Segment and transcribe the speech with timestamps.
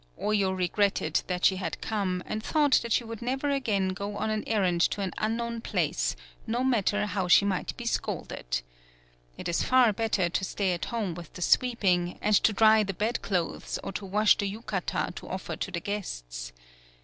[0.19, 4.17] Oyo re gretted that she had come, and thought that she would never again go
[4.17, 6.15] on an errand to an unknown place,
[6.47, 8.63] no matter how she might be scolded.
[9.37, 12.81] It is far bet ter to stay at home with the sweeping, and to dry
[12.81, 16.51] the bed clothes or to wash the Yukata to offer to the guests.